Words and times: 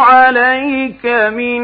عليك 0.00 1.06
من 1.06 1.60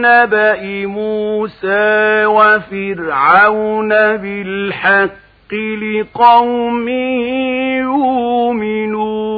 نبأ 0.00 0.86
موسى 0.86 2.26
وفرعون 2.26 3.88
بالحق 4.16 5.54
لقوم 5.54 6.88
يؤمنون. 7.78 9.34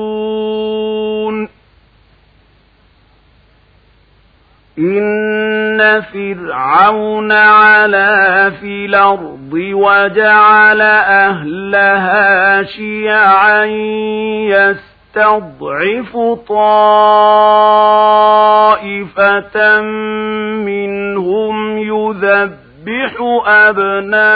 إن 4.78 6.02
فرعون 6.12 7.32
علا 7.32 8.50
في 8.50 8.86
الأرض 8.86 9.52
وجعل 9.52 10.80
أهلها 10.80 12.62
شيعا 12.62 13.64
يستضعف 15.16 16.12
طائفة 16.48 16.80
منهم 20.60 21.78
يذبح 21.78 23.12
أبناءهم 23.46 24.30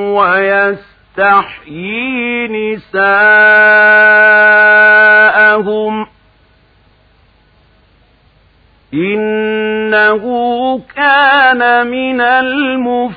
ويستحيي 0.00 0.88
نساءهم. 2.48 3.16
إنه 8.94 10.24
كان 10.96 11.86
من 11.86 12.20
المفسدين. 12.20 13.16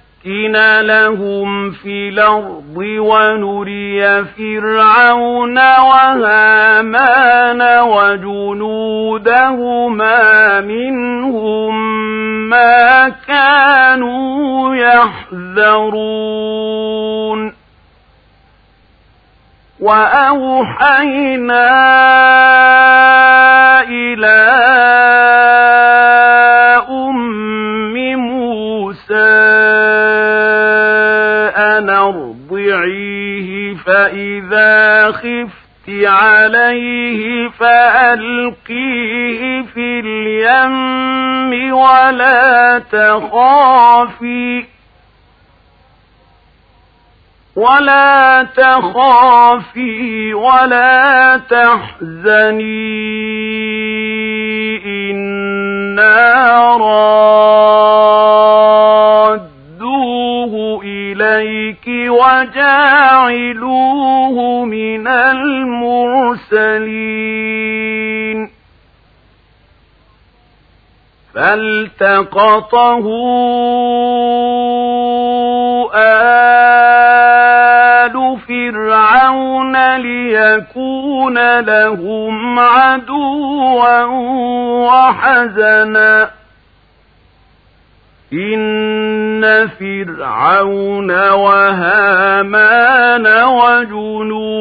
لهم 0.81 1.71
في 1.71 2.09
الأرض 2.09 2.77
ونري 2.77 4.23
فرعون 4.23 5.57
وهامان 5.57 7.61
وجنودهما 7.79 9.41
منهم 10.61 11.75
ما 12.49 13.09
كانوا 13.27 14.75
يحذرون. 14.75 16.11
وأوحينا 19.81 21.69
إلى 23.81 24.47
فإذا 33.85 35.11
خفت 35.11 35.89
عليه 35.89 37.49
فألقيه 37.49 39.41
في 39.61 39.99
اليم 39.99 41.73
ولا 41.73 42.79
تخافي 42.91 44.65
ولا 47.55 48.47
تخافي 48.57 50.33
ولا 50.33 51.37
تحزني 51.49 52.61
إنا 55.11 56.77
رادوه 56.77 57.80
وجاعلوه 62.21 63.85
من 64.65 65.07
المرسلين. 65.07 66.61
فالتقطه 71.35 73.07
آل 75.95 76.61
فرعون 78.47 79.95
ليكون 79.95 81.59
لهم 81.59 82.59
عدوا 82.59 84.03
وحزنا. 84.85 86.40
إن 88.33 89.67
فرعون 89.67 91.11
وهامان 91.31 92.63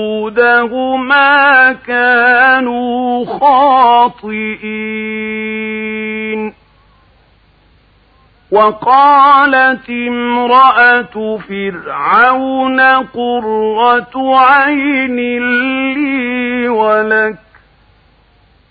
وجنودهما 0.03 1.73
كانوا 1.73 3.25
خاطئين 5.01 6.53
وقالت 8.53 9.91
امرأة 9.91 11.39
فرعون 11.49 12.81
قرة 12.81 14.37
عين 14.39 15.17
لي 15.95 16.69
ولك 16.69 17.50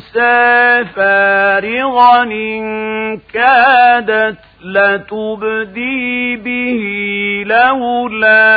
موسى 0.00 0.84
فارغا 0.96 2.22
إن 2.22 3.20
كادت 3.32 4.38
لتبدي 4.64 6.36
به 6.36 6.82
لولا 7.46 8.50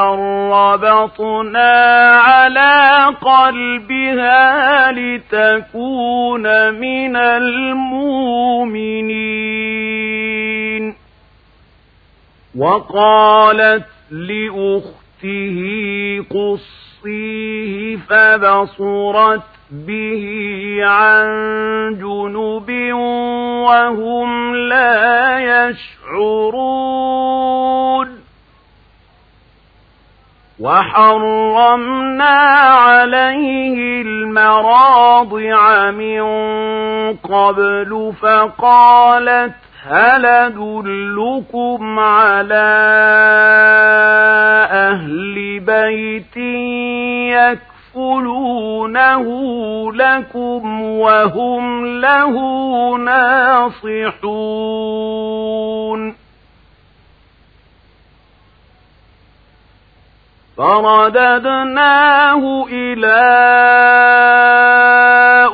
أن 0.00 0.18
ربطنا 0.50 1.72
على 2.18 3.14
قلبها 3.20 4.92
لتكون 4.92 6.74
من 6.74 7.16
المؤمنين. 7.16 7.78
وقالت 12.56 13.86
لأخته 14.10 15.58
قصيه 17.02 17.96
فبصرت 17.96 19.42
به 19.70 20.24
عن 20.82 21.26
جنب 22.00 22.92
وهم 23.64 24.54
لا 24.54 25.38
يشعرون 25.68 26.88
وحرمنا 30.60 32.38
عليه 32.68 34.02
المراضع 34.02 35.90
من 35.90 36.22
قبل 37.16 38.12
فقالت 38.22 39.54
هل 39.88 40.26
أدلكم 40.26 41.98
على 41.98 42.68
أهل 44.70 45.60
بيت 45.60 46.36
يكفلونه 47.96 49.26
لكم 49.92 50.82
وهم 50.82 51.86
له 52.00 52.34
ناصحون؟ 52.96 54.48
فرددناه 60.56 62.42
إلى 62.70 63.20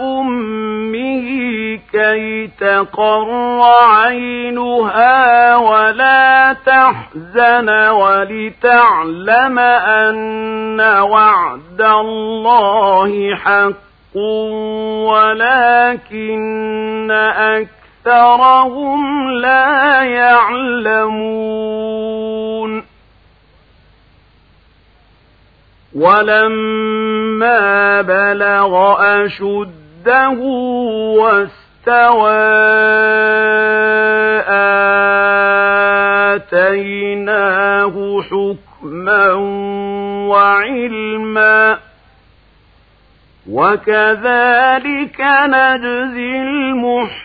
أمه 0.00 1.53
كي 1.94 2.46
تقر 2.46 3.62
عينها 3.62 5.56
ولا 5.56 6.56
تحزن 6.66 7.68
ولتعلم 7.88 9.58
أن 9.58 10.80
وعد 10.80 11.80
الله 11.80 13.36
حق 13.36 14.16
ولكن 15.10 17.10
أكثرهم 18.06 19.30
لا 19.30 20.02
يعلمون. 20.02 21.54
ولما 25.94 28.02
بلغ 28.02 28.96
أشده 29.24 30.40
واستوى 31.88 32.34
آتيناه 36.84 38.22
حكما 38.22 39.32
وعلما 40.28 41.78
وكذلك 43.50 45.20
نجزي 45.46 46.40
المحسنين 46.40 47.24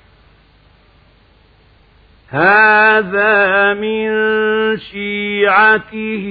هذا 2.31 3.73
من 3.73 4.07
شيعته 4.77 6.25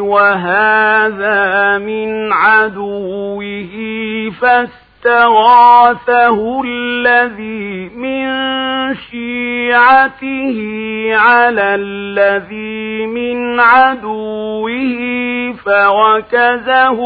وهذا 0.00 1.78
من 1.78 2.32
عدوه 2.32 3.70
فاستغاثه 4.40 6.38
الذي 6.64 7.90
من 7.94 8.26
شيعته 8.94 10.58
على 11.14 11.74
الذي 11.74 13.06
من 13.06 13.60
عدوه 13.60 14.70
فوكزه 15.64 17.00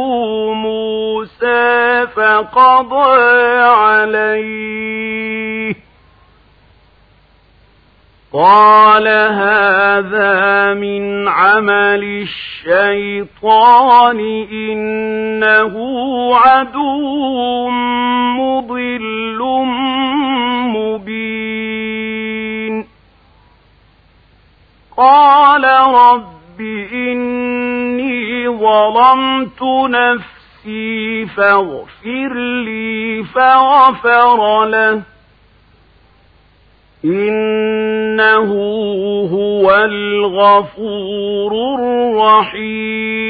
موسى 0.53 2.07
فقضى 2.17 3.21
عليه. 3.61 5.11
قال 8.33 9.09
هذا 9.09 10.75
من 10.75 11.29
عمل 11.29 12.27
الشيطان 12.67 14.21
إنه 14.53 15.75
عدو 16.37 17.71
مضل 18.39 19.39
مبين. 20.77 22.01
قال 24.97 25.65
رب 25.95 26.61
إني 26.93 28.49
ظلمت 28.49 29.63
نفسي 29.91 31.27
فاغفر 31.27 32.35
لي 32.65 33.25
فغفر 33.25 34.65
له. 34.65 35.10
إنه 37.05 38.51
هو 39.33 39.75
الغفور 39.75 41.53
الرحيم 42.55 43.21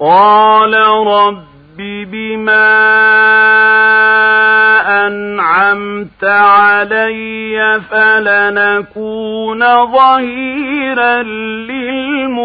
قال 0.00 0.74
رب 1.06 1.48
بما 1.78 2.68
أنعمت 5.06 6.24
علي 6.24 7.80
فلنكون 7.90 9.60
ظهيرا 9.92 11.22
للمجرمين 11.22 12.38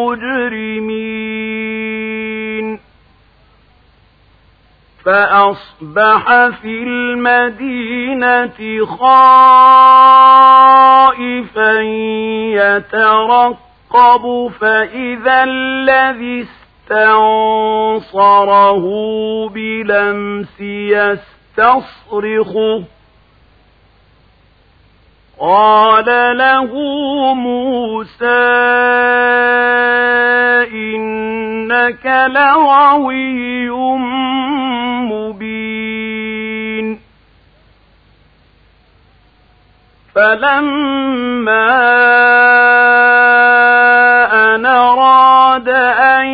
فأصبح 5.06 6.24
في 6.62 6.84
المدينة 6.84 8.86
خائفا 8.86 10.22
يترقب 12.54 14.52
فإذا 14.62 15.44
الذي 15.44 16.44
استنصره 16.84 18.84
بلمس 19.50 20.62
يستصرخه. 21.52 22.84
قال 25.40 26.38
له 26.38 26.74
موسى 27.34 28.44
إنك 30.74 32.06
لغوي 32.06 33.70
مبين. 35.12 37.00
فلما 40.16 41.70
أن 44.56 44.66
أراد 44.66 45.70
أن 45.70 46.26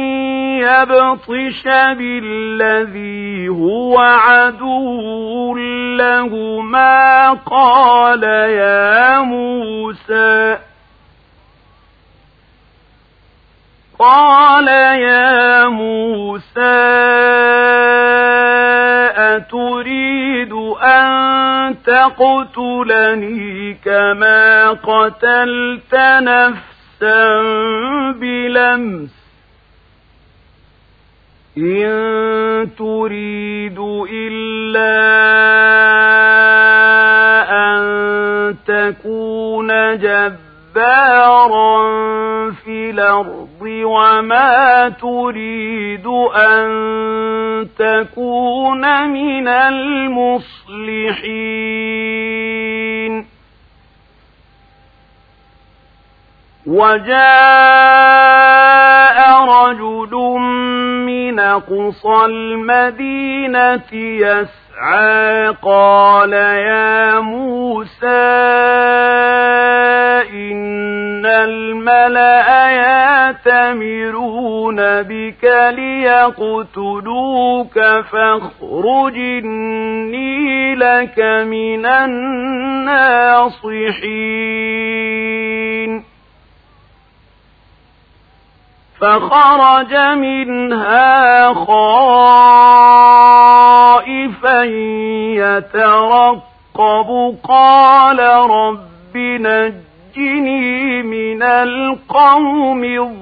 يبطش 0.59 1.63
بالذي 1.97 3.47
هو 3.49 3.97
عدو 3.99 5.55
لهما 5.97 7.29
قال 7.33 8.23
يا 8.23 9.19
موسى. 9.19 10.57
قال 13.99 14.67
يا 14.67 15.67
موسى 15.67 17.28
أن 20.83 21.75
تقتلني 21.83 23.73
كما 23.85 24.69
قتلت 24.69 25.95
نفسا 26.21 27.41
بلمس 28.11 29.19
إن 31.57 32.69
تريد 32.77 33.79
إلا 34.11 34.95
أن 37.51 38.55
تكون 38.67 39.97
جبارا 39.97 41.79
في 42.51 42.89
الأرض 42.89 43.61
وما 43.61 44.89
تريد 44.89 46.07
أن 46.35 46.69
تكون 47.77 49.09
من 49.09 49.47
المصلحين 49.47 50.58
وجاء 56.65 57.99
رجل 59.45 60.13
من 61.29 61.39
أقصى 61.39 62.25
المدينة 62.25 63.93
يسعى. 63.93 65.47
قال 65.61 66.33
يا 66.33 67.19
موسى 67.19 68.07
إن 70.33 71.25
الملأ 71.25 72.71
ياتمرون 72.71 74.75
بك 75.01 75.71
ليقتلوك 75.75 77.73
فاخرج 78.11 79.17
إني 79.17 80.75
لك 80.75 81.19
من 81.47 81.85
الناصحين. 81.85 83.29
فخرج 89.01 89.95
منها 89.95 91.53
خائفا 91.53 91.83
يترقب. 95.33 96.41
قال 97.43 98.19
رب 98.49 99.17
نجني 99.17 101.03
من 101.03 101.43
القوم 101.43 102.83
الظالمين. 102.83 103.19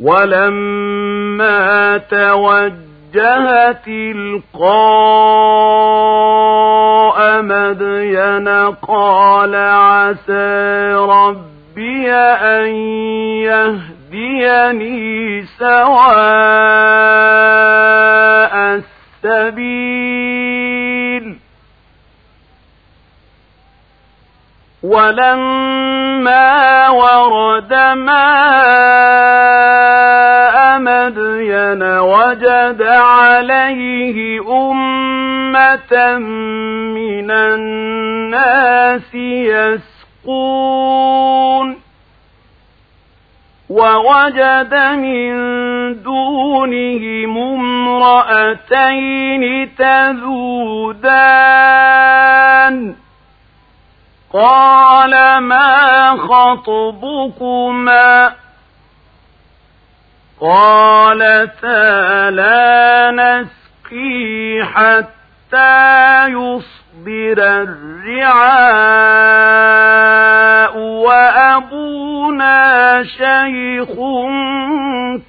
ولما 0.00 1.98
توجه 1.98 2.95
وجه 3.16 3.72
تلقاء 3.72 4.68
مدين 7.42 8.48
قال 8.74 9.54
عسى 9.54 10.94
ربي 10.94 12.12
أن 12.12 12.66
يهديني 14.12 15.44
سواء 15.58 16.16
السبيل. 19.24 19.66
ولما 24.82 26.88
ورد 26.88 27.74
ماء 27.96 29.95
مدين 30.78 31.82
وجد 31.82 32.82
عليه 32.82 34.40
أمة 34.70 36.18
من 36.94 37.30
الناس 37.30 39.14
يسقون 40.14 41.76
ووجد 43.70 44.74
من 44.74 45.32
دونهم 46.02 47.38
امرأتين 47.98 49.44
تذودان. 49.76 51.36
قال 54.32 55.38
ما 55.38 56.10
خطبكما؟ 56.16 58.06
قالتا 60.40 62.30
لا 62.30 63.10
نسقي 63.10 64.64
حتى 64.64 66.26
يصدر 66.28 67.38
الرعاء 67.62 68.76
وأبونا 70.78 72.56
شيخ 73.04 73.92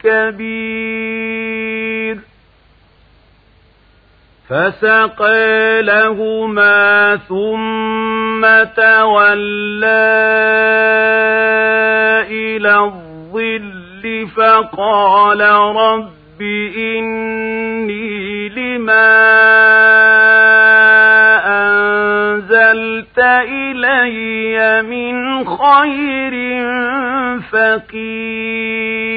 كبير. 0.04 1.48
فسقى 4.50 5.82
لهما 5.82 7.16
ثم 7.16 8.42
تولى 8.76 9.88
إلى 12.30 12.80
الظل 12.80 13.77
فقال 14.36 15.42
رب 15.76 16.42
إني 16.78 18.50
لما 18.50 19.18
أنزلت 21.46 23.20
إلي 23.50 24.82
من 24.82 25.46
خير 25.46 26.34
فقير 27.52 29.08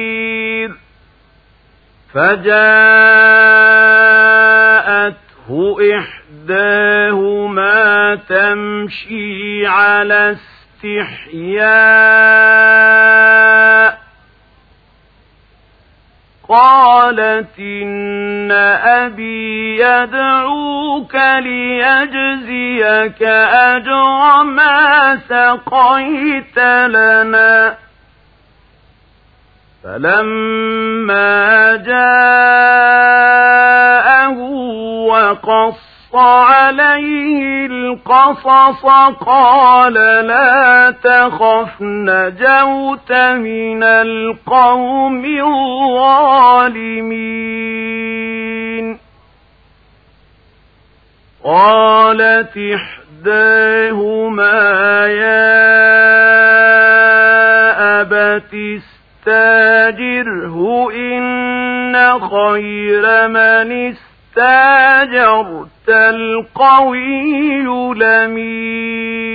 فجاءته 4.61 5.77
إحداهما 5.97 7.71
تمشي 8.15 9.67
على 9.67 10.35
استحياء 10.83 11.61
قالت 16.51 17.59
إن 17.59 18.51
أبي 18.51 19.79
يدعوك 19.81 21.15
ليجزيك 21.15 23.23
أجر 23.53 24.43
ما 24.43 25.19
سقيت 25.29 26.59
لنا. 26.87 27.75
فلما 29.83 31.75
جاءه 31.75 33.11
وقص 35.07 36.15
عليه 36.15 37.67
القصص 37.91 38.85
قال 39.25 39.93
لا 39.93 40.91
تخف 41.03 41.81
نجوت 41.81 43.11
من 43.11 43.83
القوم 43.83 45.25
الظالمين. 45.25 46.21
قالت 51.43 52.57
إحداهما 52.57 54.51
يا 55.07 55.61
أبت 58.01 58.53
استاجره 59.27 60.57
إن 60.93 62.19
خير 62.19 63.27
من 63.27 63.93
استاجرت. 64.37 65.70
القوي 65.91 67.63
لمين؟ 67.95 69.31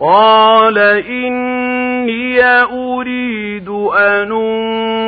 قال 0.00 0.78
إني 0.78 2.42
أريد 2.62 3.68
أن 3.68 4.32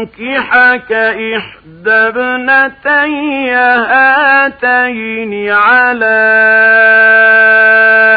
أنكحك 0.01 0.93
إحدى 0.93 1.91
ابنتي 1.91 3.51
هاتين 3.51 5.51
على 5.51 6.21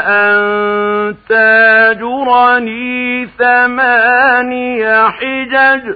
أن 0.08 1.16
تاجرني 1.30 3.28
ثماني 3.38 5.10
حجج. 5.10 5.96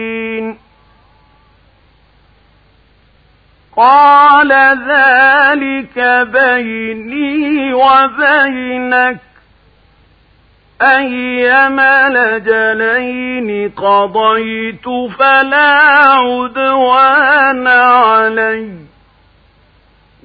قال 3.77 4.51
ذلك 4.87 5.99
بيني 6.33 7.73
وبينك 7.73 9.17
أيما 10.81 12.09
لجلين 12.09 13.69
قضيت 13.69 14.85
فلا 15.19 15.79
عدوان 16.17 17.67
علي 17.67 18.69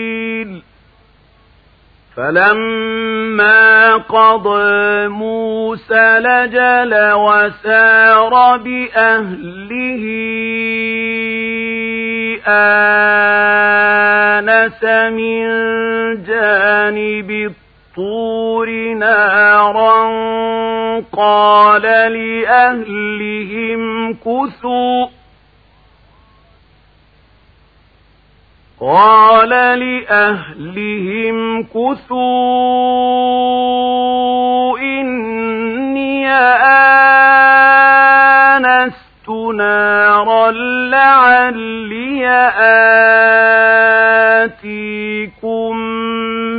فلما 2.19 3.95
قضى 3.95 5.07
موسى 5.07 6.19
لجل 6.19 7.11
وسار 7.11 8.57
بأهله 8.57 10.03
آنس 13.67 14.83
من 15.13 15.43
جانب 16.23 17.31
الطور 17.31 18.69
نارا 18.93 20.03
قال 21.17 21.81
لأهلهم 22.11 23.81
كثوا 24.13 25.18
قال 28.81 29.49
لأهلهم 29.79 31.63
كثوا 31.63 31.99
إني 34.79 36.27
آنست 38.47 39.29
نارا 39.57 40.51
لعلي 40.91 42.27
آتيكم 44.45 45.75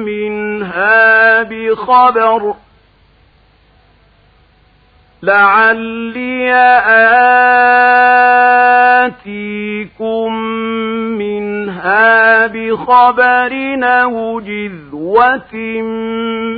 منها 0.05 1.43
بخبر 1.43 2.55
لعلي 5.23 6.55
آتيكم 9.07 10.33
منها 11.81 12.47
بخبر 12.47 13.53
أو 13.85 14.41
جذوة 14.41 15.55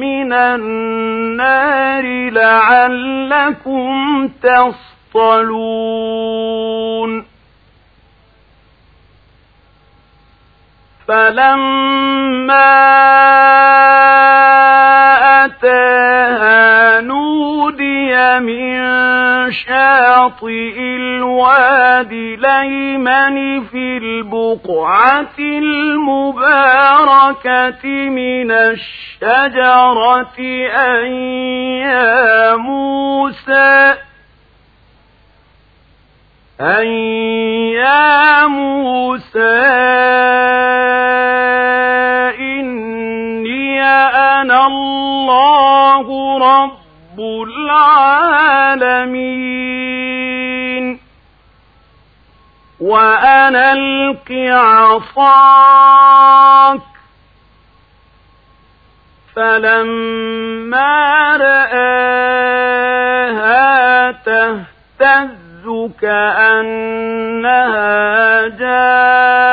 من 0.01 0.33
النار 0.33 2.05
لعلكم 2.31 4.29
تصطلون 5.15 5.53
فلما 11.09 12.73
أتاها 15.45 17.01
من 18.41 18.83
شاطئ 19.53 20.79
الوادي 20.79 22.37
ليمن 22.37 23.65
في 23.65 23.99
البقعة 23.99 25.39
المباركة 25.39 26.89
من 28.09 28.51
الشجرة 28.51 30.39
أن 30.75 31.07
يا 31.83 32.57
موسى 32.57 33.95
أن 36.61 36.87
يا 37.75 38.47
موسى 38.47 39.59
إني 42.41 43.83
أنا 43.83 44.67
الله 44.67 46.39
رب 46.39 46.82
العالمين 49.93 50.99
وأنا 52.81 53.73
ألق 53.73 54.33
عصاك 54.53 55.93
فلما 59.37 61.37
رآها 61.37 61.93
تهتز 64.13 65.93
كأنها 66.01 67.83
جان 68.49 69.52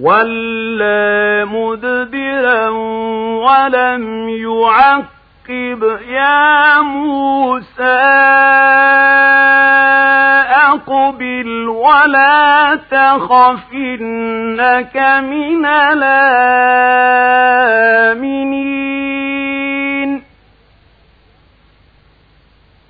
ولا 0.00 1.44
مدبرا 1.44 2.68
ولم 3.38 4.28
يعقب 4.28 5.82
يا 6.08 6.80
موسى 6.80 8.00
أقبل 10.74 11.68
ولا 11.68 12.74
تخف 12.90 13.72
إنك 13.72 14.96
من 15.22 15.66
الآمنين. 15.66 16.14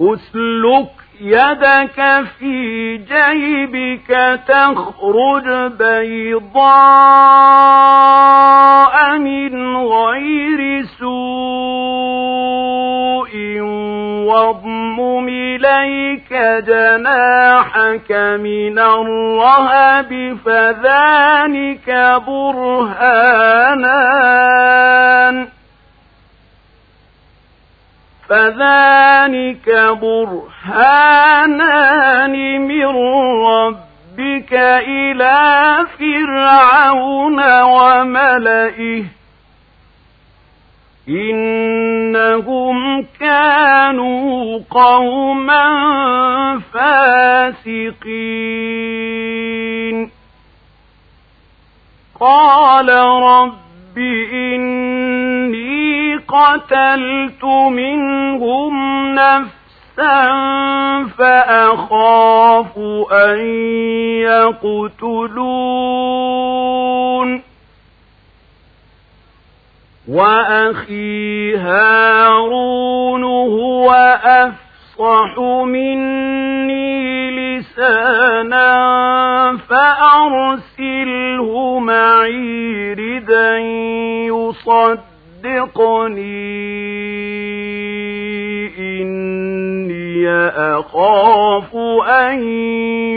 أسلك 0.01 1.04
يدك 1.20 2.24
في 2.38 2.96
جيبك 2.96 4.40
تخرج 4.48 5.72
بيضاء 5.79 6.64
من 9.18 9.77
غير 9.77 10.85
سوء 10.98 11.14
واضمم 14.27 15.29
إليك 15.29 16.33
جناحك 16.66 18.12
من 18.40 18.79
الرهب 18.79 20.38
فذلك 20.44 21.88
برهانان. 22.27 23.85
فذلك 28.35 29.66
برهانان 30.03 31.14
من 32.61 32.87
ربك 33.47 34.53
إلى 34.88 35.77
فرعون 35.99 37.38
وملئه. 37.62 39.05
إنهم 41.09 43.07
كانوا 43.20 44.61
قوما 44.70 45.64
فاسقين. 46.75 47.94
قال 52.20 52.88
رب 53.23 53.99
إني 54.33 54.93
قتلت 56.35 57.44
منهم 57.70 58.75
نفسا 59.14 60.33
فأخاف 61.18 62.79
أن 63.12 63.38
يقتلون 65.94 67.42
وأخي 70.09 71.57
هارون 71.57 73.25
هو 73.25 73.90
أفصح 74.25 75.38
مني 75.64 77.31
لسانا 77.31 78.68
فأرسله 79.68 81.79
معي 81.79 82.92
ردا 82.92 83.59
يصدقني 85.44 86.44
إني 88.78 90.28
أخاف 90.57 91.76
أن 92.09 92.42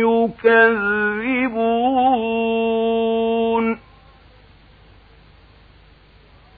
يكذبون. 0.06 0.68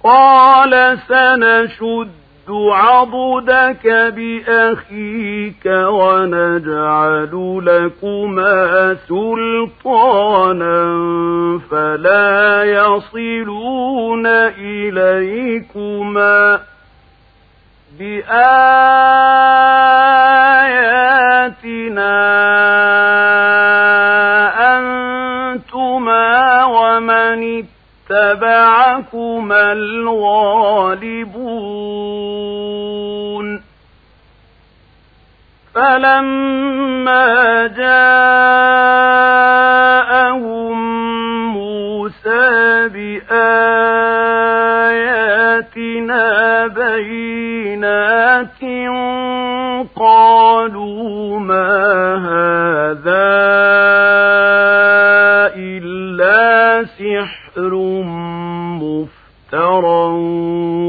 قال 0.03 0.99
سنشد 1.07 2.18
عضدك 2.51 3.87
بأخيك 3.87 5.65
ونجعل 5.65 7.33
لكما 7.65 8.93
سلطانا 9.07 10.79
فلا 11.71 12.63
يصلون 12.63 14.25
إليكما 14.57 16.59
بآياتنا 21.69 22.15
أنتما 24.77 26.63
ومن 26.63 27.59
اتبع 27.59 27.78
لكما 28.09 29.71
الغالبون. 29.71 30.39
فلما 35.75 37.67
جاءهم 37.67 38.29
موسى 41.53 42.87
بآياتنا 42.87 43.47
بينات 46.67 47.29
قالوا 49.95 51.39
ما 51.39 52.15
هذا 52.15 53.78
سحر 57.55 57.73
مفترى 58.81 60.05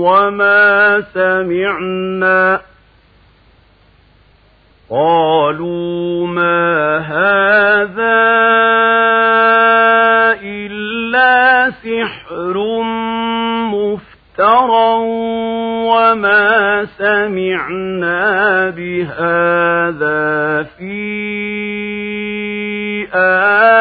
وما 0.04 1.00
سمعنا 1.14 2.60
قالوا 4.90 6.26
ما 6.26 6.98
هذا 6.98 8.20
إلا 10.42 11.70
سحر 11.70 12.56
مفترى 13.72 14.94
وما 15.88 16.84
سمعنا 16.98 18.70
بهذا 18.70 20.62
في 20.62 21.00
آبائنا 23.14 23.80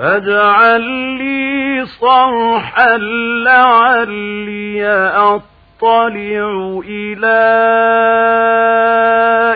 فاجعل 0.00 0.80
لي 1.20 1.84
صرحا 1.86 2.96
لعلي 3.44 4.80
أطلع 5.16 6.80
إلى 6.88 7.40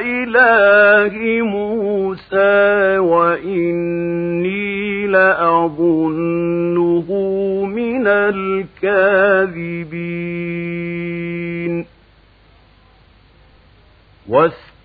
إله 0.04 1.14
موسى 1.42 2.98
وإني 2.98 5.06
لأظنه 5.06 7.08
من 7.64 8.06
الكاذبين. 8.06 9.84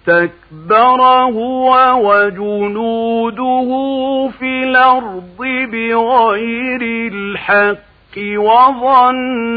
واستكبر 0.08 1.02
هو 1.34 1.76
وجنوده 2.04 3.70
في 4.40 4.64
الأرض 4.64 5.38
بغير 5.72 6.82
الحق 7.14 8.18
وظنوا 8.18 9.52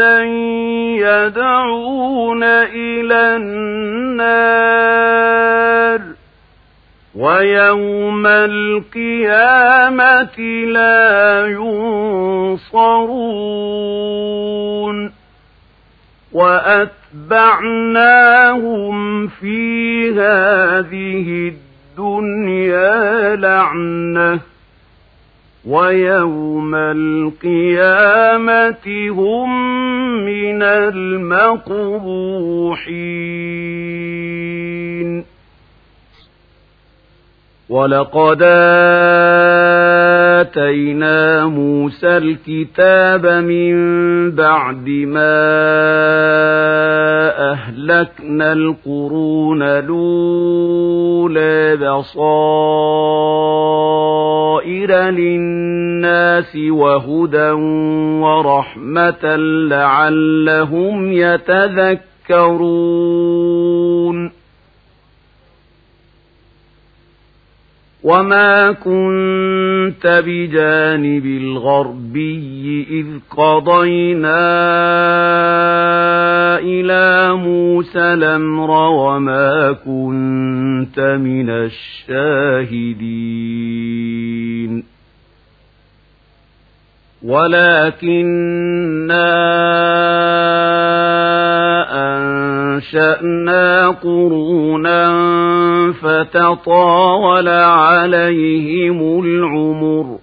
يدعون 0.99 2.43
إلى 2.43 3.35
النار 3.35 4.85
ويوم 7.15 8.27
القيامة 8.27 9.45
لا 10.65 11.45
ينصرون 12.65 13.25
وأتبعناهم 17.95 19.27
في 19.27 20.11
هذه 20.11 21.53
الدنيا 21.97 23.35
لعنة 23.35 24.39
ويوم 25.67 26.75
القيامة 26.75 28.35
هم 29.09 29.49
من 30.25 30.63
المقبوحين. 30.63 31.85
ولقد 37.69 38.41
آتينا 40.41 41.45
موسى 41.45 42.17
الكتاب 42.17 43.25
من 43.25 43.75
بعد 44.31 44.89
ما 44.89 45.35
أهلكنا 47.51 48.53
القرون 48.53 49.61
الأولى 49.61 51.35
بصائر 54.65 54.91
للناس 55.09 56.55
وهدى 56.55 57.51
ورحمة 58.21 59.35
لعلهم 59.69 61.11
يتذكرون 61.13 62.05
وما 68.03 68.71
كنت 68.71 70.23
بجانب 70.25 71.25
الغربي 71.25 72.87
إذ 72.89 73.05
قضينا 73.37 74.45
إلى 76.59 77.35
موسى 77.35 77.99
الأمر 77.99 78.71
وما 78.71 79.71
كنت 79.71 80.99
من 80.99 81.49
الشاهدين 83.25 84.94
ولكننا 87.25 89.15
أن 91.91 92.35
أنشأنا 92.75 93.89
قرونا 93.89 95.11
فتطاول 95.91 97.47
عليهم 97.49 99.23
العمر 99.23 100.17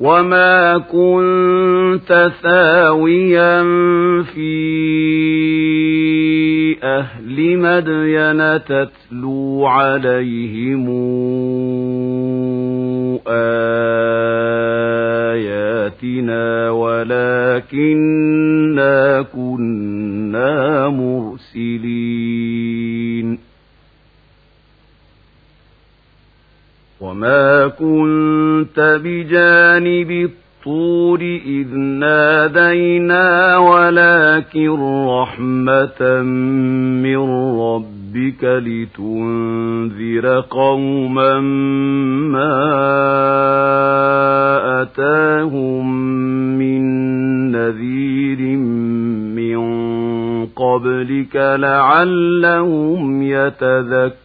وما 0.00 0.78
كنت 0.78 2.30
ثاويا 2.42 3.62
في 4.22 4.58
أهل 6.82 7.58
مدين 7.58 8.64
تتلو 8.64 9.66
عليهم 9.66 10.88
آياتنا 15.32 16.70
ولكننا 16.70 18.42
كنا 19.22 20.88
مرسلين. 20.88 22.78
وما 27.00 27.68
كنت 27.68 29.00
بجانب 29.04 30.10
الطور 30.10 31.20
إذ 31.46 31.74
نادينا 31.76 33.56
ولكن 33.56 35.06
رحمة 35.08 36.22
من 37.02 37.16
ربك 38.08 38.44
لتنذر 38.44 40.40
قوما 40.40 41.40
ما 42.30 42.52
أتاهم 44.82 46.08
من 46.58 46.82
نذير 47.52 48.56
من 49.36 49.60
قبلك 50.46 51.36
لعلهم 51.36 53.22
يتذكرون. 53.22 54.18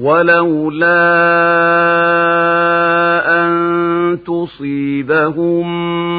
ولولا 0.00 1.04
أن 3.44 4.18
تصيبهم 4.26 5.97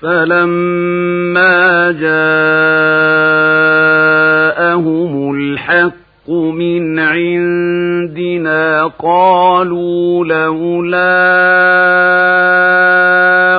فلما 0.00 1.92
جاءهم 1.92 2.32
الحق 5.34 6.30
من 6.30 6.98
عندنا 6.98 8.86
قالوا 8.86 10.24
لولا 10.24 11.18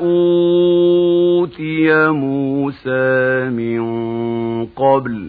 أوتي 0.00 2.08
موسى 2.08 3.48
من 3.48 3.80
قبل. 4.66 5.28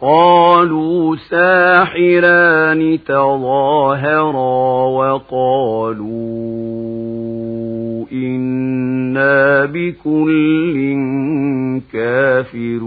قالوا 0.00 1.16
ساحران 1.16 2.98
تظاهرا 3.06 4.84
وقالوا 4.84 6.08
إنا 8.12 9.64
بكل 9.64 10.96
كافرون. 11.92 12.78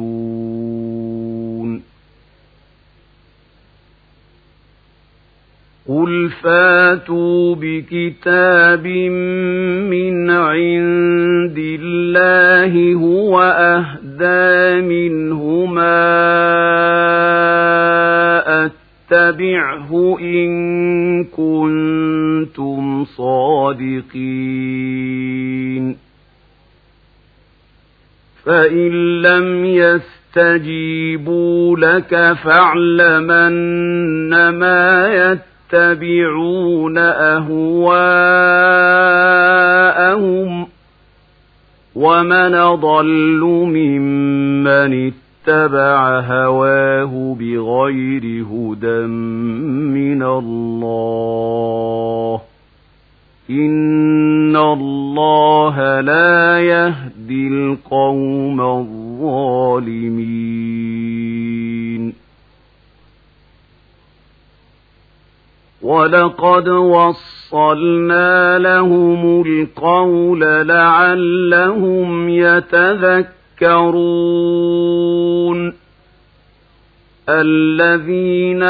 قل 6.12 6.30
فاتوا 6.44 7.56
بكتاب 7.56 8.88
من 9.88 10.30
عند 10.30 11.58
الله 11.58 12.94
هو 12.94 13.42
أهدى 13.42 14.82
منهما 14.88 16.02
أتبعه 18.66 20.18
إن 20.20 21.24
كنتم 21.24 23.06
صادقين 23.06 24.12
فإن 28.46 29.22
لم 29.22 29.66
يستجيبوا 30.36 31.78
لك 31.78 32.34
فاعلمن 32.44 33.54
ما 34.50 35.08
يتبعون 35.74 36.98
أهواءهم 36.98 37.52
ومن 41.96 42.76
ضل 42.76 43.40
ممن 43.44 45.12
اتبع 45.48 46.20
هواه 46.20 47.36
بغير 47.40 48.46
هدى 48.46 49.08
من 49.96 50.24
الله 50.24 51.62
إن 53.50 54.56
الله 54.56 56.02
لا 56.02 56.60
يهدي 56.60 57.48
القوم 57.48 58.62
الظالمين 58.62 60.12
ولقد 65.84 66.68
وصلنا 66.70 68.60
لهم 68.60 69.44
القول 69.48 70.40
لعلهم 70.68 72.30
يتذكرون 72.30 73.32
الذين 77.30 78.64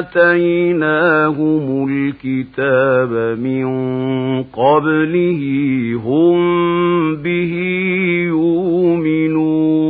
آتيناهم 0.00 1.88
الكتاب 1.88 3.38
من 3.38 3.66
قبله 4.42 5.42
هم 6.04 6.40
به 7.16 7.54
يؤمنون 8.26 9.80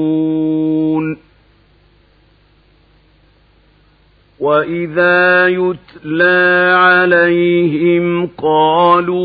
وإذا 4.41 5.49
يتلى 5.49 6.73
عليهم 6.77 8.27
قالوا 8.27 9.21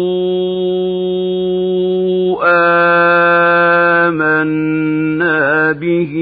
آمنا 4.12 5.72
به 5.72 6.14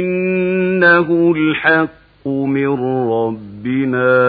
إنه 0.00 1.34
الحق 1.36 2.28
من 2.28 2.68
ربنا 3.10 4.20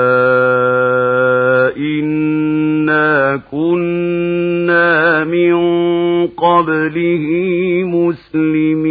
إنا 1.78 3.42
كنا 3.52 5.24
من 5.24 5.56
قبله 6.28 7.26
مسلمين 7.86 8.91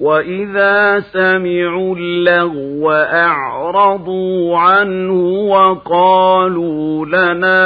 وإذا 0.00 1.00
سمعوا 1.00 1.96
اللغو 1.96 2.90
أعرضوا 2.90 4.58
عنه 4.58 5.12
وقالوا 5.50 7.06
لنا 7.06 7.60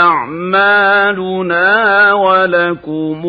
أعمالنا 0.00 1.68
ولكم 2.14 3.22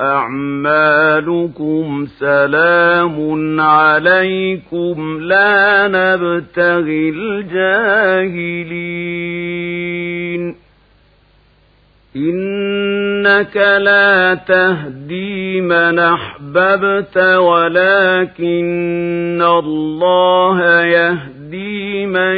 أعمالكم 0.00 2.06
سلام 2.18 3.60
عليكم 3.60 5.18
لا 5.20 5.88
نبتغي 5.88 7.10
الجاهلين 9.10 10.54
إنك 12.16 13.56
لا 13.56 14.34
تهدي 14.34 15.60
من 15.60 15.98
أحببت 15.98 17.16
ولكن 17.38 18.42
الله 19.42 20.82
يهدي 20.82 22.06
من 22.06 22.36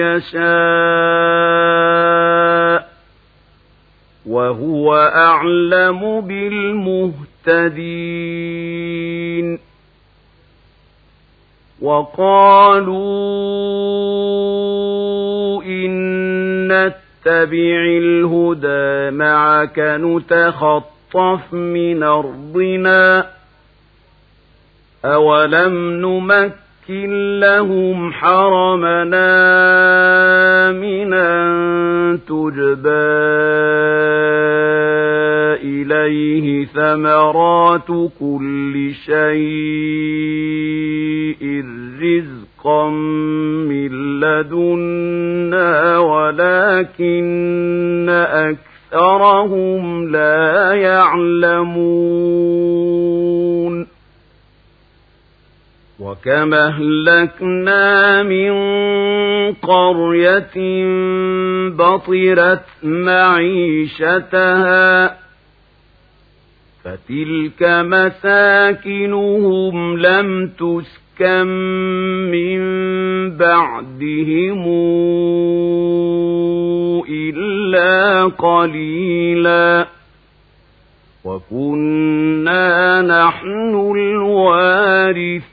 يشاء 0.00 0.42
وهو 4.26 4.94
أعلم 4.94 6.20
بالمهتدين 6.20 7.18
وقالوا 11.82 13.22
إن 15.62 16.72
نتبع 17.22 17.84
الهدى 18.02 19.16
معك 19.16 19.78
نتخطف 19.78 21.54
من 21.54 22.02
أرضنا. 22.02 23.26
أولم 25.04 25.74
نمكن 26.00 27.40
لهم 27.40 28.12
حرمنا 28.12 29.22
من 30.72 31.12
أن 31.14 32.18
تجبى 32.28 32.90
إليه 35.62 36.66
ثمرات 36.66 38.10
كل 38.20 38.92
شيء 39.06 39.52
رزقا 42.02 42.51
من 42.66 44.20
لدنا 44.20 45.98
ولكن 45.98 48.08
أكثرهم 48.92 50.10
لا 50.10 50.74
يعلمون 50.74 51.82
وكم 56.00 56.54
أهلكنا 56.54 58.22
من 58.22 58.52
قرية 59.52 60.56
بطرت 61.68 62.64
معيشتها 62.82 64.42
فتلك 66.84 67.62
مساكنهم 67.86 69.74
لم 69.98 70.48
تسكن 70.48 71.01
كم 71.18 71.46
من 72.32 72.60
بعدهم 73.36 74.62
إلا 77.08 78.24
قليلا 78.24 79.86
وكنا 81.24 83.02
نحن 83.02 83.92
الوارثين 83.96 85.52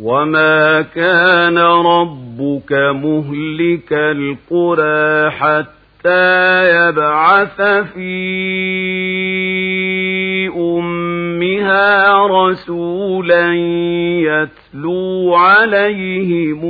وما 0.00 0.82
كان 0.82 1.58
ربك 1.58 2.72
مهلك 2.72 3.92
القرى 3.92 5.30
حتى 5.30 6.70
يبعث 6.70 7.60
فيه 7.94 9.40
أمها 10.48 12.26
رسولا 12.26 13.54
يتلو 14.24 15.34
عليهم 15.34 16.64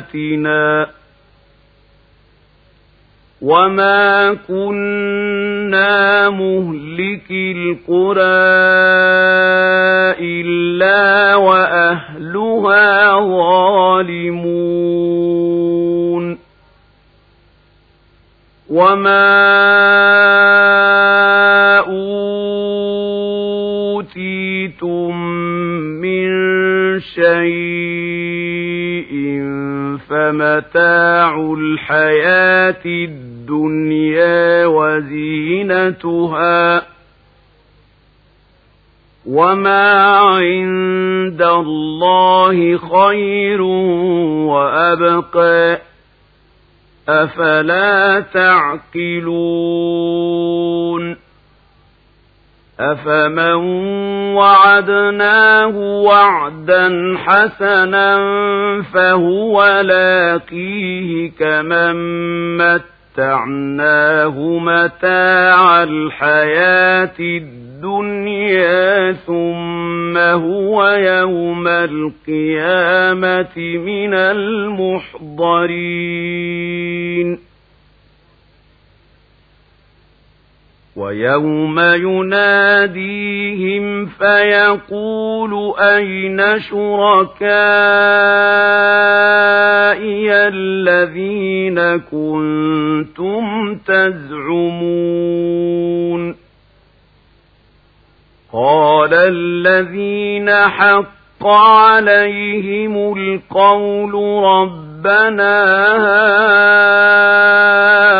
آياتنا 0.00 0.86
وما 3.42 4.34
كنا 4.48 6.30
مهلك 6.30 7.30
القرى 7.30 8.20
إلا 10.20 11.36
وأهلها 11.36 13.12
ظالمون 13.20 14.70
وما 18.70 19.30
أوتيتم 23.90 25.16
من 26.00 26.30
شيء 27.00 28.30
فمتاع 30.08 31.54
الحياة 31.58 32.84
الدنيا 32.86 34.66
وزينتها 34.66 36.20
وما 39.26 40.16
عند 40.16 41.42
الله 41.42 42.76
خير 42.78 43.62
وأبقى 44.50 45.89
أفلا 47.10 48.20
تعقلون 48.34 49.70
أفمن 52.80 53.54
وعدناه 54.34 55.76
وعدا 55.76 57.16
حسنا 57.18 58.16
فهو 58.82 59.80
لاقيه 59.84 61.30
كمن 61.30 61.96
متعناه 63.18 64.58
متاع 64.58 65.82
الحياة 65.82 67.12
الدنيا 67.20 69.12
ثم 69.12 70.18
هو 70.18 70.86
يوم 70.88 71.68
القيامة 71.68 73.58
من 73.58 74.14
المحضرين 74.14 75.10
ويوم 81.00 81.80
يناديهم 81.80 82.86
فيقول 84.06 85.74
أين 85.78 86.60
شركائي 86.60 87.40
الذين 90.32 91.96
كنتم 91.96 93.74
تزعمون؟ 93.86 95.00
قال 98.52 99.14
الذين 99.14 100.50
حق 100.50 101.46
عليهم 101.46 103.16
القول 103.16 104.12
ربنا 105.04 105.56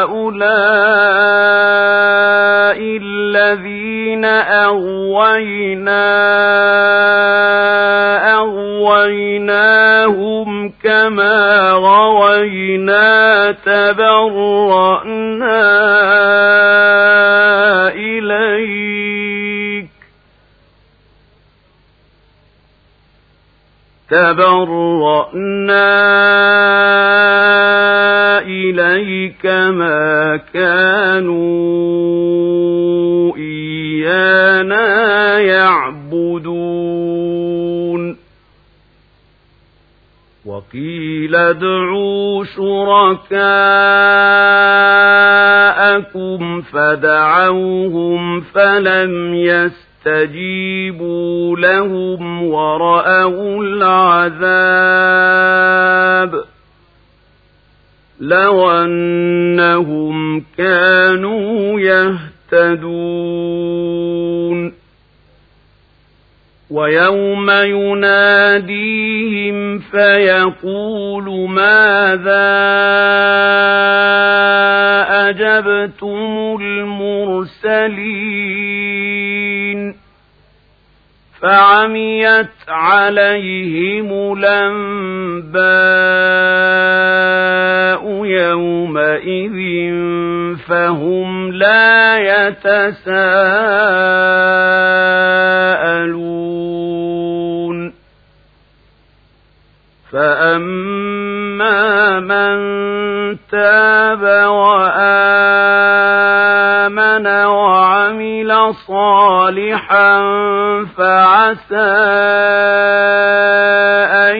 هؤلاء 0.00 0.40
الذين 3.02 4.24
أغوينا 4.24 6.06
أغويناهم 8.40 9.68
كما 10.82 11.70
غوينا 11.72 13.50
تبرأنا 13.52 15.10
تبرأنا 24.10 25.90
إليك 28.40 29.46
ما 29.46 30.36
كانوا 30.54 31.60
إيانا 33.36 35.38
يعبدون. 35.38 36.80
وقيل 40.46 41.36
ادعوا 41.36 42.44
شركاءكم 42.44 43.40
فدعوهم 46.60 48.40
فلم 48.40 49.34
يستجيبوا 50.06 51.56
لهم 51.56 52.42
ورأوا 52.42 53.64
العذاب 53.64 54.84
لو 58.20 58.70
أنهم 58.70 60.44
كانوا 60.58 61.80
يهتدون. 61.80 63.40
ويوم 66.70 67.50
يناديهم 67.50 68.78
فيقول 69.78 71.48
ماذا 71.50 72.50
أجبتم 75.28 76.56
المرسلين؟ 76.60 77.70
فعميت 81.42 82.48
عليهم 82.68 84.36
الأنباء 84.38 85.60
يومئذ 88.24 89.58
فهم 90.68 91.52
لا 91.52 92.18
يتساءلون. 92.18 93.30
فأما 100.12 101.80
من 102.20 102.58
تاب 103.50 104.22
وآمن 104.50 105.99
صالحا 108.72 110.20
فعسى 110.96 111.90
أن 114.30 114.36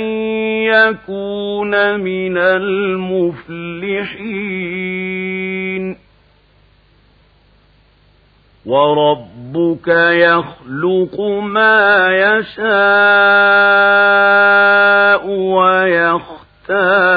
يكون 0.65 2.01
من 2.01 2.39
المفلحين 2.39 3.91
وربك 8.67 9.89
يخلق 10.11 11.21
ما 11.43 12.09
يشاء 12.17 12.71
ويختار 16.71 17.11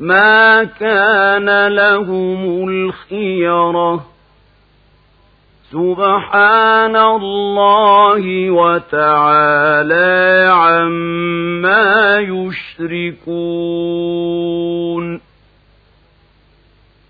ما 0.00 0.64
كان 0.64 1.66
لهم 1.68 2.68
الخيرة 2.68 4.04
سبحان 5.72 6.96
الله 6.96 8.50
وتعالى 8.50 10.48
عما 10.52 12.18
يشركون. 12.18 13.48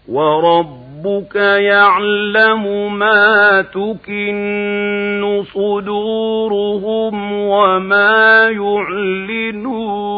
وربك 0.08 1.34
يعلم 1.36 2.94
ما 2.98 3.62
تكن 3.62 5.44
صدورهم 5.54 7.32
وما 7.32 8.48
يعلنون. 8.48 10.17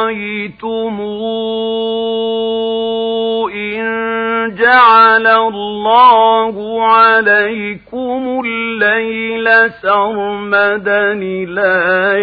رأيتم 0.00 1.00
إن 3.54 3.80
جعل 4.58 5.26
الله 5.26 6.84
عليكم 6.84 8.42
الليل 8.46 9.70
سرمدا 9.82 11.12
إلى 11.12 11.74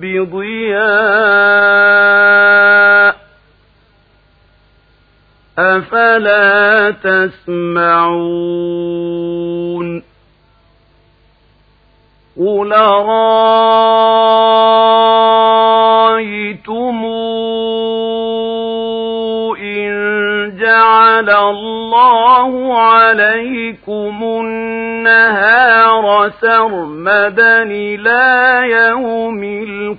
بضياء 0.00 1.56
أفلا 5.58 6.90
تسمعون 6.90 8.56
قل 12.36 12.72
رأيتم 15.96 17.04
إن 19.60 19.92
جعل 20.60 21.30
الله 21.86 22.78
عليكم 22.80 24.22
النهار 24.22 26.04
سرمدا 26.40 27.62
إلى 27.62 28.62
يوم 28.70 29.44
القيامة 29.44 29.90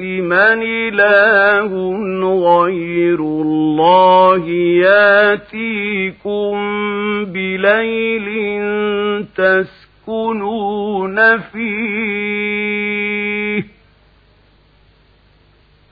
من 0.00 0.62
إله 0.62 1.70
غير 2.60 3.18
الله 3.20 4.48
ياتيكم 4.84 6.54
بليل 7.24 8.26
تسكنون 9.36 11.16
فيه 11.38 12.76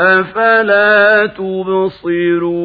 أفلا 0.00 1.26
تبصرون 1.26 2.64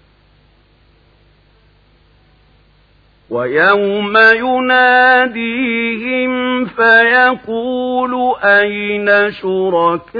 ويوم 3.31 4.17
يناديهم 4.35 6.31
فيقول 6.65 8.35
أين 8.43 9.31
شركائي 9.31 10.11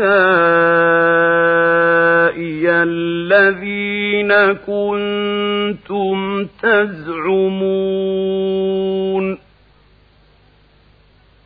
الذين 2.72 4.34
كنتم 4.53 6.47
تزعمون 6.64 7.82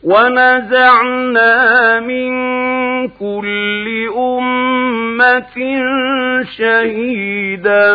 ونزعنا 0.03 1.99
من 1.99 2.31
كل 3.19 3.87
أمة 4.17 5.55
شهيدا 6.57 7.93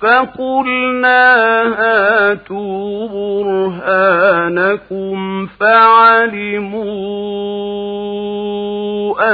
فقلنا 0.00 1.24
هاتوا 1.78 3.08
برهانكم 3.88 5.18
فعلموا 5.60 7.00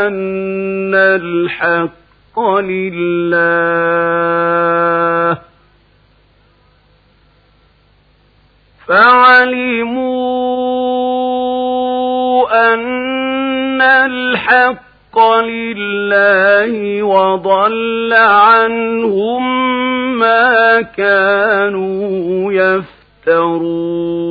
أن 0.07 0.95
الحق 0.95 2.41
لله 2.61 3.87
فعلموا 11.57 12.75
أن 12.75 13.83
الحق 13.83 14.86
لله 15.19 17.03
وضل 17.03 18.13
عنهم 18.13 19.43
ما 20.19 20.83
كانوا 20.83 22.53
يفترون. 22.53 24.27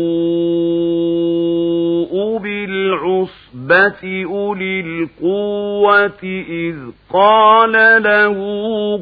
بالعصبة 2.38 4.24
أولي 4.24 4.80
القوة 4.80 6.22
إذ 6.48 6.76
قال 7.12 7.72
له 8.02 8.36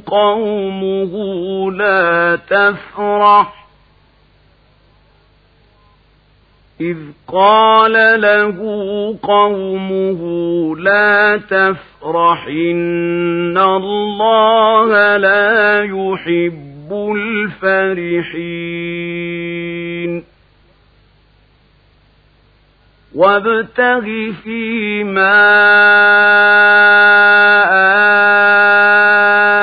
قومه 0.06 1.12
لا 1.72 2.36
تفرح 2.36 3.63
إذ 6.80 6.96
قال 7.28 8.20
له 8.20 8.58
قومه 9.22 10.20
لا 10.76 11.36
تفرح 11.36 12.46
إن 12.46 13.58
الله 13.58 15.16
لا 15.16 15.82
يحب 15.84 17.14
الفرحين. 17.16 18.64
وابتغ 23.14 24.04
فيما 24.44 25.44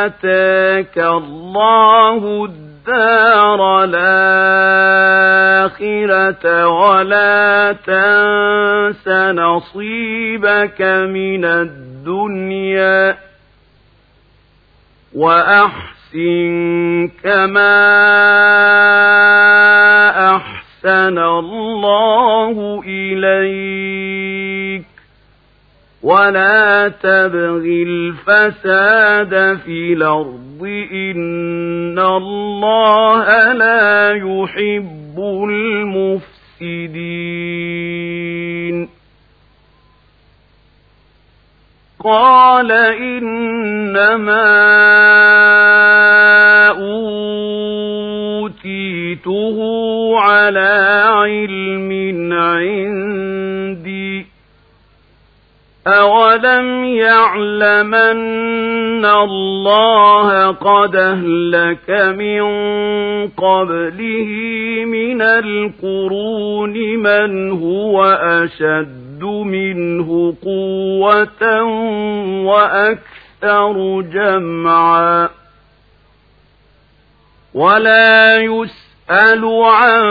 آتاك 0.06 0.98
الله 0.98 2.46
الدار 2.46 3.84
الآخرة. 3.84 5.01
ولا 6.66 7.72
تنس 7.86 9.08
نصيبك 9.08 10.82
من 10.82 11.46
الدنيا 11.46 13.18
وأحسن 15.16 17.10
كما 17.24 17.78
أحسن 20.36 21.18
الله 21.18 22.84
إليك 22.88 24.86
ولا 26.04 26.88
تبغ 26.88 27.64
الفساد 27.66 29.60
في 29.66 29.94
الأرض 29.94 30.62
إن 30.92 32.00
الله 32.00 33.54
لا 33.54 34.12
يحب 34.12 35.01
المفسدين 36.62 37.02
قال 42.04 42.72
إنما 42.72 44.42
أوتيته 48.42 49.58
على 50.20 51.04
علم 51.08 51.92
عندي 52.34 53.51
أولم 55.88 56.86
يعلمن 56.86 58.22
الله 59.06 60.48
قد 60.52 60.96
أهلك 60.96 61.90
من 62.18 62.42
قبله 63.28 64.30
من 64.86 65.22
القرون 65.22 66.74
من 66.98 67.52
هو 67.52 68.04
أشد 68.22 69.24
منه 69.24 70.36
قوة 70.44 71.64
وأكثر 72.46 74.02
جمعا 74.02 75.30
ولا 77.54 78.38
يسأل 78.38 79.46
عن 79.64 80.02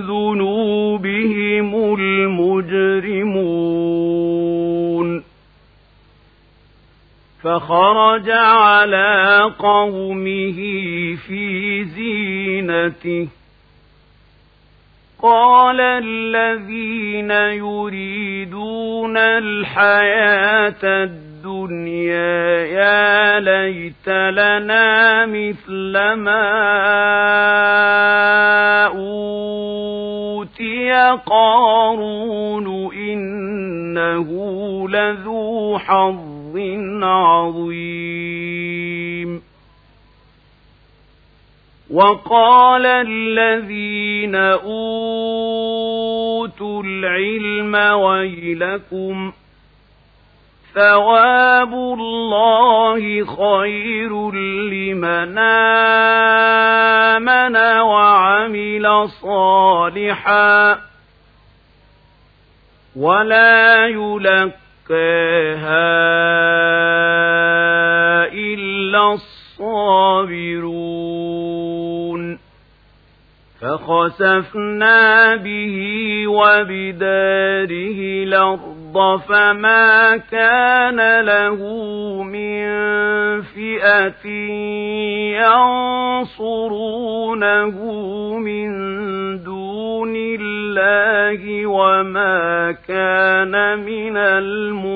ذنوبهم 0.00 1.94
المجرمون 1.94 3.78
فخرج 7.48 8.30
على 8.30 9.42
قومه 9.58 10.56
في 11.26 11.84
زينته. 11.84 13.28
قال 15.22 15.80
الذين 15.80 17.30
يريدون 17.30 19.16
الحياة 19.16 20.82
الدنيا 20.84 21.27
يا 22.66 23.40
ليت 23.40 24.08
لنا 24.08 25.26
مثل 25.26 26.12
ما 26.12 26.46
أوتي 28.86 30.92
قارون 31.26 32.94
إنه 32.94 34.28
لذو 34.88 35.78
حظ 35.78 36.56
عظيم. 37.02 38.68
وقال 41.90 42.86
الذين 42.86 44.34
أوتوا 44.34 44.72
العلم 46.82 47.74
ويلكم 47.74 49.32
ثواب 50.74 51.72
الله 51.72 53.24
خير 53.24 54.32
لمن 54.32 55.38
آمن 57.18 57.56
وعمل 57.80 59.08
صالحا 59.22 60.78
ولا 62.96 63.86
يلقاها 63.86 64.58
إلا 68.32 69.12
الصابرون. 69.12 70.78
فخسفنا 73.60 75.36
به 75.36 75.76
وبداره 76.28 77.98
الأرض 78.24 78.77
فما 79.28 80.16
كان 80.16 81.20
له 81.20 81.56
من 82.22 82.62
فئة 83.42 84.28
ينصرونه 86.38 87.76
من 88.38 88.68
دون 89.44 90.14
الله 90.16 91.66
وما 91.66 92.72
كان 92.88 93.78
من 93.78 94.16
المنتصرين 94.16 94.88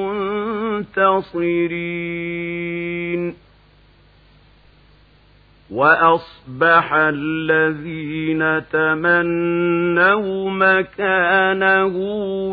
وأصبح 5.72 6.92
الذين 6.94 8.62
تمنوا 8.72 10.50
مكانه 10.50 11.94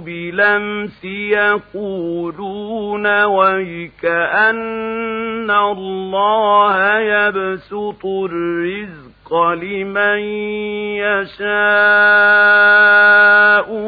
بلمس 0.05 1.05
يقولون 1.34 3.24
ويك 3.24 4.05
أن 4.05 5.51
الله 5.51 6.99
يبسط 6.99 8.05
الرزق 8.05 9.34
لمن 9.53 10.20
يشاء 11.03 11.51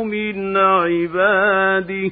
من 0.04 0.58
عباده 0.58 2.12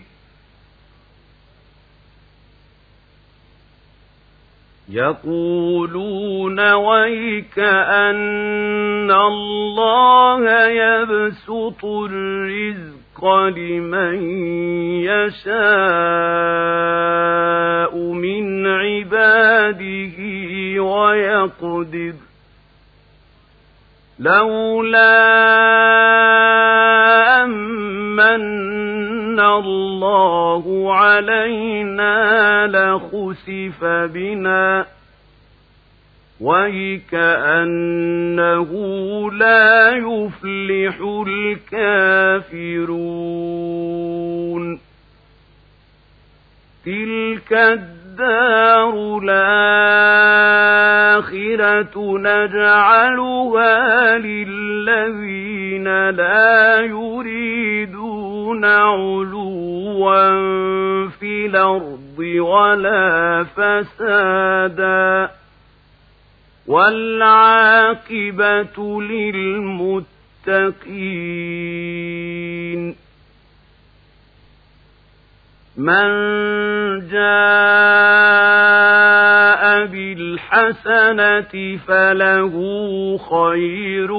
يقولون 4.92 6.74
ويك 6.74 7.60
أن 7.60 9.12
الله 9.12 10.68
يبسط 10.68 11.86
الرزق 11.86 13.26
لمن 13.26 14.22
يشاء 15.04 15.60
من 17.98 18.68
عباده 18.68 20.18
ويقدر. 20.84 22.14
لولا 24.20 25.20
أمن 27.44 28.69
الله 29.40 30.94
علينا 30.96 32.68
لخسف 32.68 33.84
بنا 33.84 34.86
ويكأنه 37.50 37.72
لا 39.32 39.90
يفلح 39.90 41.00
الكافرون 41.28 43.20
تلك 46.86 47.54
الدار 48.20 49.20
الآخرة 51.24 52.18
نجعلها 52.18 53.68
للذين 54.18 56.10
لا 56.10 56.80
يريدون 56.82 58.66
علوا 58.66 60.20
في 61.08 61.46
الأرض 61.46 62.20
ولا 62.40 63.44
فسادا 63.56 65.30
والعاقبة 66.68 68.22
للمتقين 69.02 70.10
من 75.80 76.10
جاء 77.08 77.20
بالحسنة 79.86 81.78
فله 81.88 82.54
خير 83.32 84.12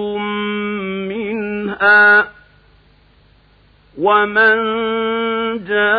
منها 1.08 2.28
ومن 3.98 4.56
جاء 5.64 5.98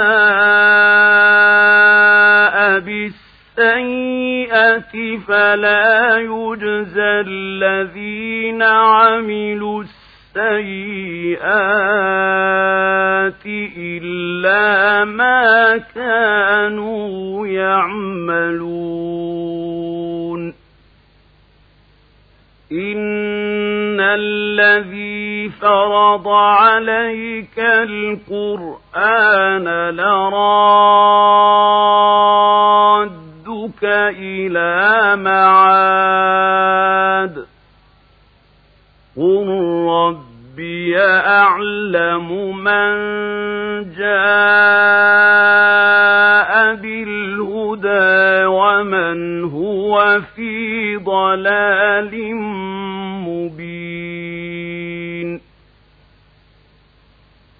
بالسيئة 2.79 4.93
فلا 5.27 6.17
يجزى 6.17 7.21
الذين 7.27 8.61
عملوا 8.61 9.83
السيئات 10.35 11.45
إلا 13.77 15.05
ما 15.05 15.77
كانوا 15.77 17.47
يعملون. 17.47 18.61
إن 22.71 23.99
الذي 23.99 25.49
فرض 25.49 26.27
عليك 26.27 27.59
القرآن 27.59 29.09
لرادك 29.89 30.63
إلى 34.19 35.15
معاد. 35.15 36.71
قل 39.21 39.47
ربي 39.87 40.97
أعلم 40.97 42.57
من 42.57 42.91
جاء 43.93 44.11
بالهدى 46.75 48.45
ومن 48.45 49.43
هو 49.43 50.21
في 50.35 50.95
ضلال 50.97 52.35
مبين 53.25 54.31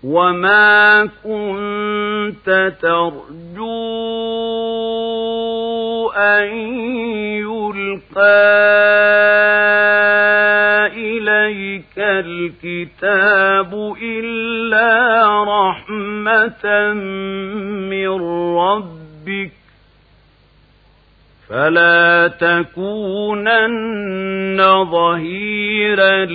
وما 0.03 1.05
كنت 1.23 2.73
ترجو 2.81 4.01
أن 6.09 6.47
يلقى 7.37 8.61
الكتاب 12.25 13.95
إلا 14.01 15.27
رحمة 15.43 16.93
من 17.89 18.21
ربك 18.57 19.51
فلا 21.49 22.27
تكونن 22.39 23.81
ظهيرا 24.91 26.25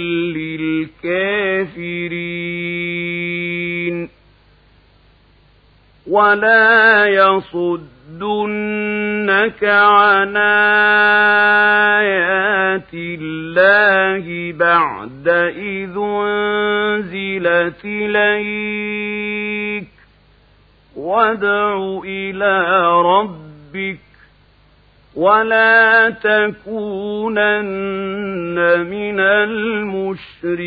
للكافرين 2.66 4.08
ولا 6.06 7.06
يصدنك 9.26 9.64
عن 9.64 10.36
آيات 11.96 12.94
الله 12.94 14.52
بعد 14.52 15.28
إذ 15.56 15.96
أنزلت 15.96 17.84
إليك. 17.84 19.88
وادع 20.96 22.00
إلى 22.04 22.84
ربك 23.02 23.98
ولا 25.16 26.10
تكونن 26.10 27.56
من 28.90 29.20
المشركين. 29.20 30.66